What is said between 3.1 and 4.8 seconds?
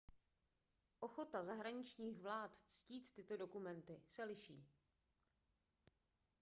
tyto dokumenty se liší